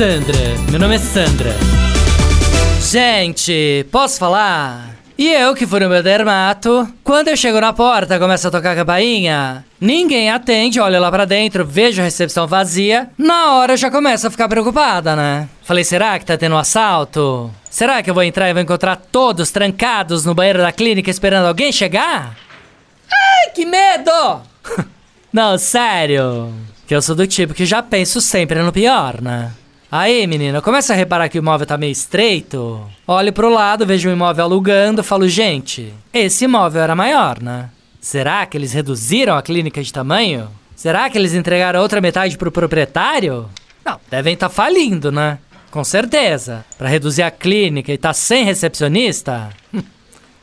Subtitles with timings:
[0.00, 0.38] Sandra,
[0.70, 1.54] meu nome é Sandra.
[2.80, 4.96] Gente, posso falar?
[5.18, 8.72] E eu que fui no meu dermato, quando eu chego na porta, começa a tocar
[8.72, 13.76] a campainha, ninguém atende, olho lá pra dentro, vejo a recepção vazia, na hora eu
[13.76, 15.50] já começo a ficar preocupada, né?
[15.64, 17.50] Falei, será que tá tendo um assalto?
[17.68, 21.44] Será que eu vou entrar e vou encontrar todos trancados no banheiro da clínica esperando
[21.44, 22.38] alguém chegar?
[23.12, 24.40] Ai, que medo!
[25.30, 26.54] Não, sério.
[26.86, 29.52] Que eu sou do tipo que já penso sempre no pior, né?
[29.92, 32.80] Aí, menina, começa a reparar que o imóvel tá meio estreito.
[33.08, 37.70] Olho pro lado, vejo um imóvel alugando, falo, gente, esse imóvel era maior, né?
[38.00, 40.48] Será que eles reduziram a clínica de tamanho?
[40.76, 43.50] Será que eles entregaram outra metade pro proprietário?
[43.84, 45.38] Não, devem estar tá falindo, né?
[45.72, 46.64] Com certeza.
[46.78, 49.50] Para reduzir a clínica e tá sem recepcionista?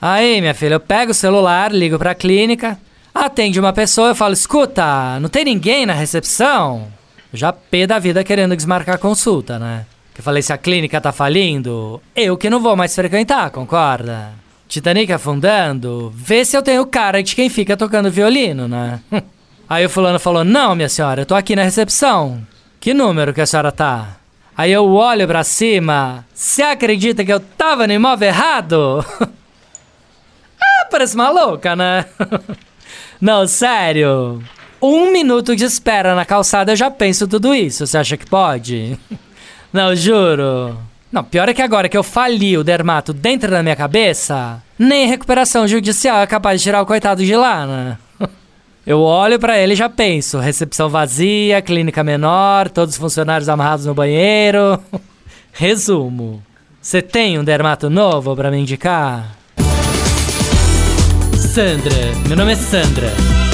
[0.00, 2.78] Aí, minha filha, eu pego o celular, ligo pra clínica,
[3.14, 6.88] atende uma pessoa, eu falo: escuta, não tem ninguém na recepção?
[7.36, 9.86] Já pé da vida querendo desmarcar a consulta, né?
[10.14, 14.32] Que eu falei, se a clínica tá falindo, eu que não vou mais frequentar, concorda?
[14.68, 19.00] Titanic afundando, vê se eu tenho cara de quem fica tocando violino, né?
[19.68, 22.46] Aí o fulano falou, não, minha senhora, eu tô aqui na recepção.
[22.78, 24.16] Que número que a senhora tá?
[24.56, 29.04] Aí eu olho pra cima, você acredita que eu tava no imóvel errado?
[30.60, 32.04] ah, parece maluca, né?
[33.20, 34.42] não, sério.
[34.86, 37.86] Um minuto de espera na calçada eu já penso tudo isso.
[37.86, 38.98] Você acha que pode?
[39.72, 40.76] Não, juro.
[41.10, 45.08] Não, pior é que agora que eu fali o dermato dentro da minha cabeça, nem
[45.08, 47.98] recuperação judicial é capaz de tirar o coitado de lá, né?
[48.86, 53.86] Eu olho para ele e já penso: recepção vazia, clínica menor, todos os funcionários amarrados
[53.86, 54.78] no banheiro.
[55.50, 56.42] Resumo:
[56.78, 59.34] você tem um dermato novo para me indicar?
[61.54, 63.53] Sandra, meu nome é Sandra.